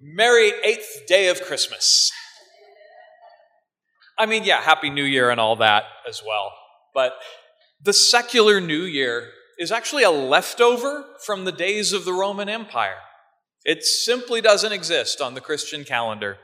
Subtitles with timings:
[0.00, 2.10] Merry eighth day of Christmas.
[4.18, 6.52] I mean, yeah, Happy New Year and all that as well.
[6.94, 7.14] But
[7.82, 12.98] the secular New Year is actually a leftover from the days of the Roman Empire.
[13.64, 16.38] It simply doesn't exist on the Christian calendar.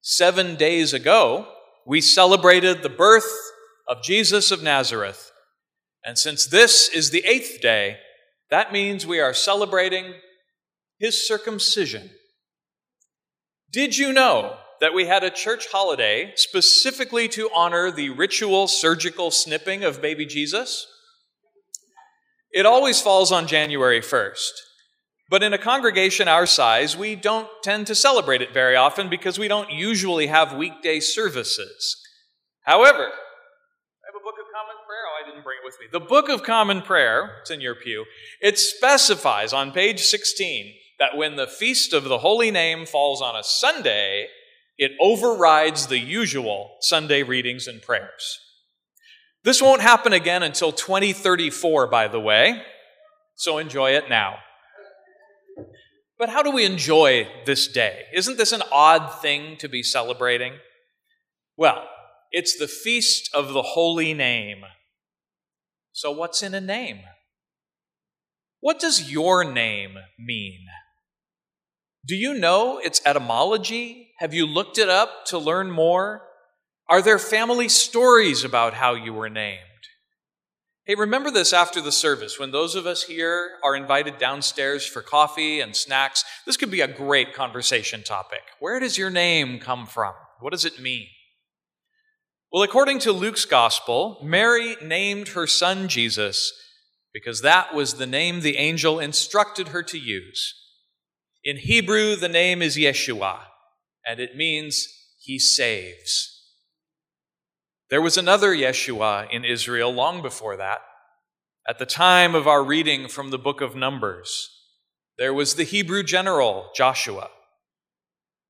[0.00, 1.48] Seven days ago,
[1.86, 3.32] we celebrated the birth
[3.88, 5.32] of Jesus of Nazareth.
[6.04, 7.98] And since this is the eighth day,
[8.50, 10.14] that means we are celebrating
[11.04, 12.08] his circumcision.
[13.70, 19.30] Did you know that we had a church holiday specifically to honor the ritual surgical
[19.30, 20.86] snipping of baby Jesus?
[22.52, 24.52] It always falls on January 1st.
[25.28, 29.38] But in a congregation our size, we don't tend to celebrate it very often because
[29.38, 32.00] we don't usually have weekday services.
[32.62, 35.04] However, I have a Book of Common Prayer.
[35.06, 35.86] Oh, I didn't bring it with me.
[35.92, 38.06] The Book of Common Prayer, it's in your pew,
[38.40, 43.36] it specifies on page 16 that when the feast of the Holy Name falls on
[43.36, 44.28] a Sunday,
[44.78, 48.40] it overrides the usual Sunday readings and prayers.
[49.42, 52.62] This won't happen again until 2034, by the way,
[53.34, 54.36] so enjoy it now.
[56.18, 58.04] But how do we enjoy this day?
[58.12, 60.54] Isn't this an odd thing to be celebrating?
[61.56, 61.86] Well,
[62.30, 64.62] it's the feast of the holy name.
[65.92, 67.00] So, what's in a name?
[68.60, 70.66] What does your name mean?
[72.06, 74.10] Do you know its etymology?
[74.18, 76.22] Have you looked it up to learn more?
[76.88, 79.60] Are there family stories about how you were named?
[80.84, 85.00] Hey, remember this after the service when those of us here are invited downstairs for
[85.00, 86.26] coffee and snacks.
[86.44, 88.42] This could be a great conversation topic.
[88.60, 90.12] Where does your name come from?
[90.40, 91.06] What does it mean?
[92.52, 96.52] Well, according to Luke's gospel, Mary named her son Jesus
[97.14, 100.54] because that was the name the angel instructed her to use.
[101.44, 103.38] In Hebrew, the name is Yeshua,
[104.06, 104.88] and it means
[105.20, 106.42] he saves.
[107.90, 110.78] There was another Yeshua in Israel long before that.
[111.68, 114.48] At the time of our reading from the book of Numbers,
[115.18, 117.28] there was the Hebrew general Joshua.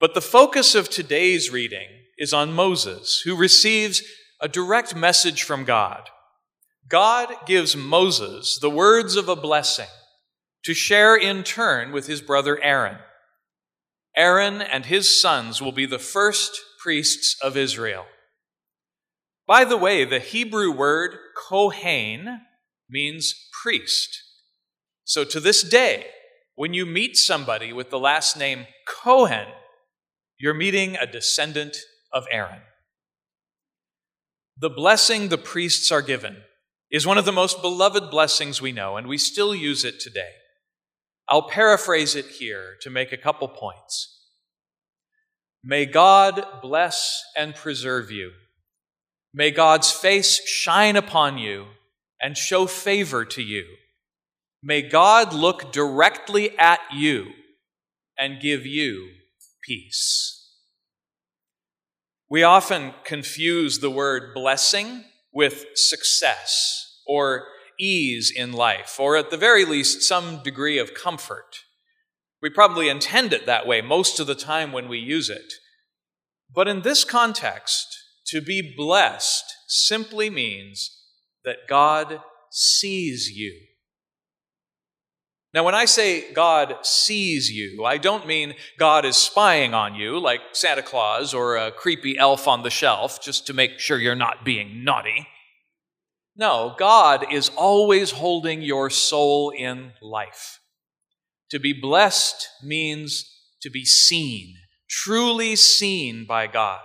[0.00, 1.86] But the focus of today's reading
[2.18, 4.02] is on Moses, who receives
[4.40, 6.10] a direct message from God.
[6.88, 9.86] God gives Moses the words of a blessing
[10.64, 12.98] to share in turn with his brother Aaron.
[14.16, 18.06] Aaron and his sons will be the first priests of Israel.
[19.46, 22.40] By the way, the Hebrew word Kohen
[22.88, 24.22] means priest.
[25.04, 26.06] So to this day,
[26.54, 29.46] when you meet somebody with the last name Cohen,
[30.38, 31.76] you're meeting a descendant
[32.12, 32.62] of Aaron.
[34.56, 36.42] The blessing the priests are given
[36.90, 40.30] is one of the most beloved blessings we know, and we still use it today.
[41.30, 44.18] I'll paraphrase it here to make a couple points.
[45.62, 48.32] May God bless and preserve you.
[49.32, 51.66] May God's face shine upon you
[52.20, 53.64] and show favor to you.
[54.60, 57.26] May God look directly at you
[58.18, 59.10] and give you
[59.62, 60.36] peace.
[62.28, 67.46] We often confuse the word blessing with success or
[67.80, 71.60] ease in life, or at the very least, some degree of comfort.
[72.42, 75.52] We probably intend it that way most of the time when we use it.
[76.52, 77.86] But in this context,
[78.28, 80.96] to be blessed simply means
[81.44, 82.20] that God
[82.50, 83.58] sees you.
[85.52, 90.18] Now, when I say God sees you, I don't mean God is spying on you
[90.18, 94.14] like Santa Claus or a creepy elf on the shelf just to make sure you're
[94.14, 95.26] not being naughty.
[96.40, 100.60] No, God is always holding your soul in life.
[101.50, 103.30] To be blessed means
[103.60, 104.54] to be seen,
[104.88, 106.80] truly seen by God.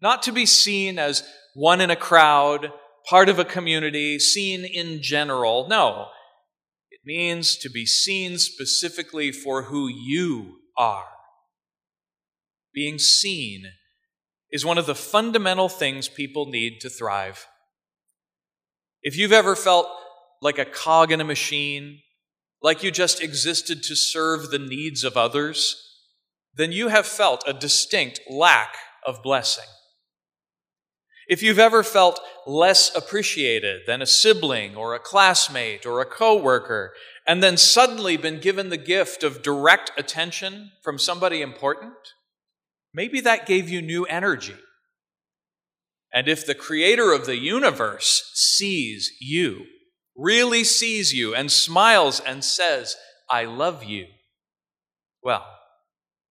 [0.00, 2.72] Not to be seen as one in a crowd,
[3.10, 5.68] part of a community, seen in general.
[5.68, 6.06] No,
[6.90, 11.08] it means to be seen specifically for who you are.
[12.72, 13.72] Being seen
[14.50, 17.46] is one of the fundamental things people need to thrive.
[19.02, 19.88] If you've ever felt
[20.42, 22.00] like a cog in a machine,
[22.62, 25.84] like you just existed to serve the needs of others,
[26.54, 28.74] then you have felt a distinct lack
[29.06, 29.64] of blessing.
[31.28, 36.94] If you've ever felt less appreciated than a sibling or a classmate or a coworker,
[37.26, 41.92] and then suddenly been given the gift of direct attention from somebody important,
[42.94, 44.56] maybe that gave you new energy
[46.12, 49.64] and if the creator of the universe sees you,
[50.16, 52.96] really sees you, and smiles and says,
[53.30, 54.06] I love you,
[55.22, 55.46] well,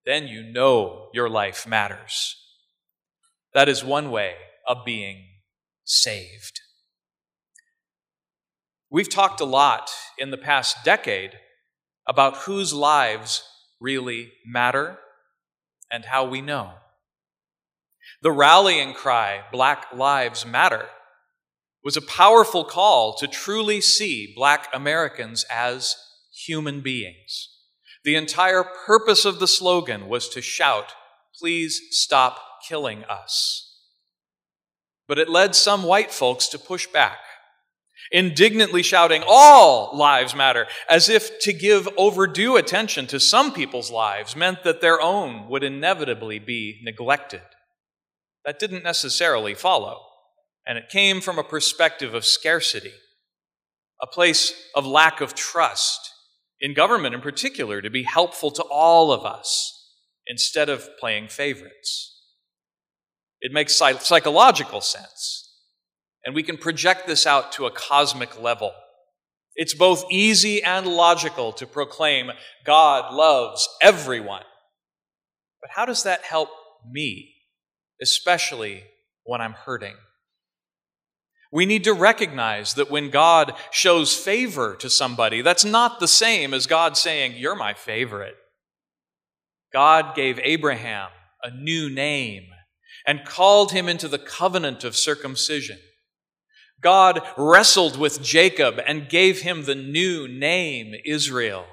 [0.06, 2.36] then you know your life matters.
[3.54, 4.36] That is one way
[4.68, 5.26] of being
[5.84, 6.62] saved.
[8.90, 11.32] We've talked a lot in the past decade
[12.08, 13.44] about whose lives
[13.80, 14.98] really matter
[15.92, 16.72] and how we know.
[18.22, 20.88] The rallying cry, Black Lives Matter,
[21.84, 25.96] was a powerful call to truly see Black Americans as
[26.34, 27.50] human beings.
[28.04, 30.94] The entire purpose of the slogan was to shout,
[31.40, 33.76] Please stop killing us.
[35.08, 37.20] But it led some white folks to push back,
[38.12, 44.36] indignantly shouting, All lives matter, as if to give overdue attention to some people's lives
[44.36, 47.42] meant that their own would inevitably be neglected.
[48.48, 50.00] That didn't necessarily follow,
[50.66, 52.94] and it came from a perspective of scarcity,
[54.02, 56.00] a place of lack of trust
[56.62, 59.92] in government in particular to be helpful to all of us
[60.28, 62.24] instead of playing favorites.
[63.42, 65.54] It makes psychological sense,
[66.24, 68.72] and we can project this out to a cosmic level.
[69.56, 72.32] It's both easy and logical to proclaim
[72.64, 74.44] God loves everyone.
[75.60, 76.50] But how does that help
[76.90, 77.34] me,
[78.02, 78.84] especially
[79.24, 79.96] when I'm hurting?
[81.52, 86.54] We need to recognize that when God shows favor to somebody, that's not the same
[86.54, 88.36] as God saying, You're my favorite.
[89.72, 91.10] God gave Abraham
[91.44, 92.48] a new name
[93.06, 95.80] and called him into the covenant of circumcision.
[96.82, 101.66] God wrestled with Jacob and gave him the new name Israel.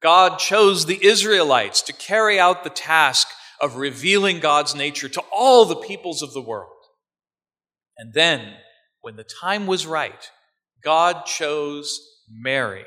[0.00, 3.28] God chose the Israelites to carry out the task
[3.60, 6.72] of revealing God's nature to all the peoples of the world.
[7.96, 8.54] And then
[9.00, 10.30] when the time was right,
[10.82, 12.00] God chose
[12.30, 12.84] Mary.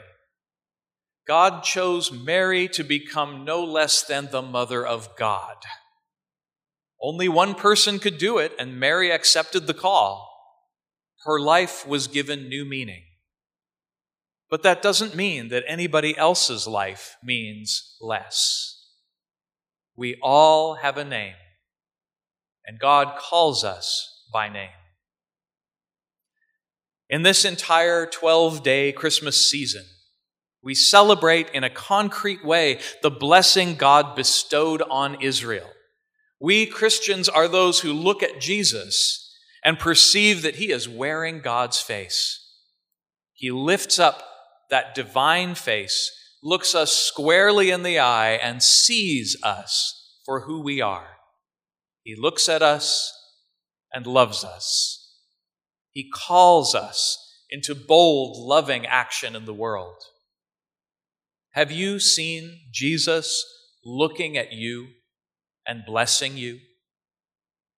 [1.28, 5.58] God chose Mary to become no less than the mother of God.
[7.02, 10.30] Only one person could do it, and Mary accepted the call.
[11.26, 13.04] Her life was given new meaning.
[14.50, 18.81] But that doesn't mean that anybody else's life means less.
[19.96, 21.36] We all have a name,
[22.66, 24.70] and God calls us by name.
[27.10, 29.84] In this entire 12 day Christmas season,
[30.64, 35.70] we celebrate in a concrete way the blessing God bestowed on Israel.
[36.40, 41.80] We Christians are those who look at Jesus and perceive that he is wearing God's
[41.80, 42.40] face.
[43.34, 44.24] He lifts up
[44.70, 46.12] that divine face,
[46.44, 51.18] looks us squarely in the eye, and sees us for who we are.
[52.04, 53.14] He looks at us
[53.94, 55.16] and loves us.
[55.92, 57.18] He calls us
[57.50, 59.98] into bold, loving action in the world.
[61.52, 63.46] Have you seen Jesus
[63.84, 64.88] looking at you
[65.68, 66.60] and blessing you?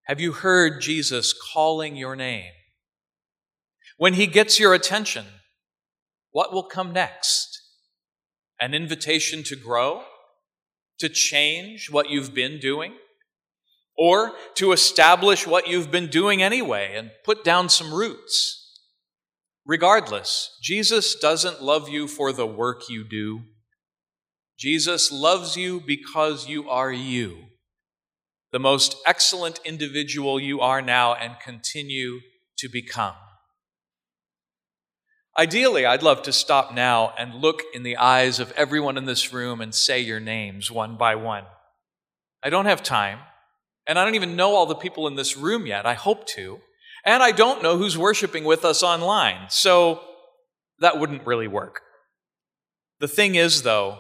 [0.05, 2.53] Have you heard Jesus calling your name?
[3.97, 5.25] When he gets your attention,
[6.33, 7.62] what will come next?
[8.63, 10.05] An invitation to grow?
[11.01, 12.95] To change what you've been doing?
[13.97, 18.81] or to establish what you've been doing anyway and put down some roots.
[19.67, 23.43] Regardless, Jesus doesn't love you for the work you do.
[24.59, 27.37] Jesus loves you because you are you,
[28.51, 32.21] the most excellent individual you are now and continue
[32.59, 33.15] to become.
[35.39, 39.33] Ideally, I'd love to stop now and look in the eyes of everyone in this
[39.33, 41.45] room and say your names one by one.
[42.43, 43.21] I don't have time.
[43.87, 45.87] And I don't even know all the people in this room yet.
[45.87, 46.61] I hope to.
[47.05, 49.47] And I don't know who's worshiping with us online.
[49.49, 50.01] So
[50.79, 51.81] that wouldn't really work.
[53.01, 53.99] The thing is, though,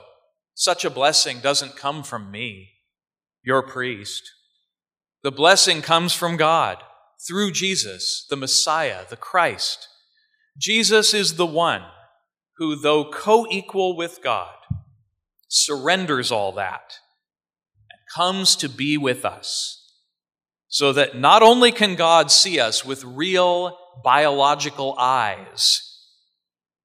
[0.54, 2.70] such a blessing doesn't come from me,
[3.42, 4.22] your priest.
[5.22, 6.78] The blessing comes from God
[7.26, 9.88] through Jesus, the Messiah, the Christ.
[10.58, 11.82] Jesus is the one
[12.58, 14.54] who, though co equal with God,
[15.48, 16.94] surrenders all that
[17.90, 19.78] and comes to be with us.
[20.68, 25.82] So that not only can God see us with real biological eyes,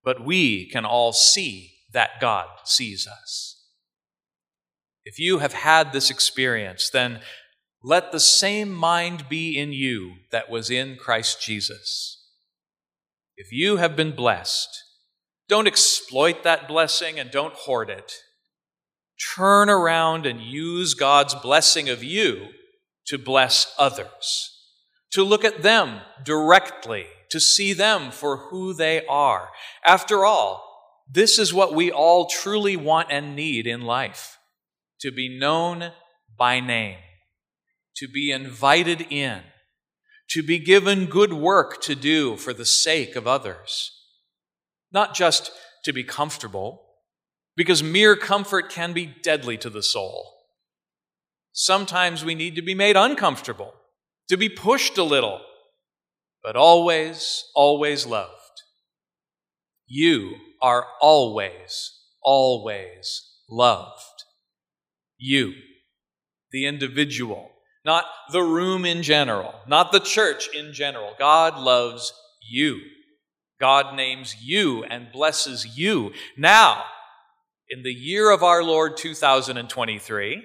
[0.03, 3.63] but we can all see that God sees us.
[5.05, 7.21] If you have had this experience, then
[7.81, 12.16] let the same mind be in you that was in Christ Jesus.
[13.37, 14.83] If you have been blessed,
[15.47, 18.13] don't exploit that blessing and don't hoard it
[19.35, 22.47] turn around and use God's blessing of you
[23.07, 24.53] to bless others,
[25.11, 29.49] to look at them directly, to see them for who they are.
[29.85, 30.63] After all,
[31.11, 34.37] this is what we all truly want and need in life
[35.01, 35.91] to be known
[36.37, 36.97] by name,
[37.95, 39.41] to be invited in,
[40.29, 43.91] to be given good work to do for the sake of others.
[44.91, 45.51] Not just
[45.85, 46.83] to be comfortable,
[47.55, 50.33] because mere comfort can be deadly to the soul.
[51.51, 53.73] Sometimes we need to be made uncomfortable,
[54.29, 55.41] to be pushed a little,
[56.43, 58.31] but always, always loved.
[59.87, 64.23] You are always, always loved.
[65.17, 65.53] You,
[66.51, 67.49] the individual,
[67.87, 68.03] not
[68.33, 71.13] the room in general, not the church in general.
[71.17, 72.13] God loves
[72.47, 72.81] you.
[73.61, 76.11] God names you and blesses you.
[76.37, 76.83] Now,
[77.69, 80.43] in the year of our Lord 2023,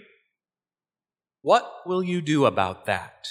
[1.42, 3.26] what will you do about that?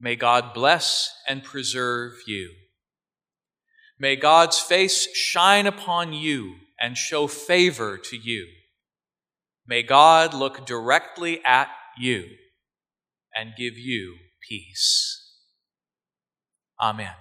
[0.00, 2.50] May God bless and preserve you.
[4.00, 8.48] May God's face shine upon you and show favor to you.
[9.66, 12.24] May God look directly at you
[13.34, 14.16] and give you
[14.48, 15.18] peace.
[16.80, 17.14] Amen.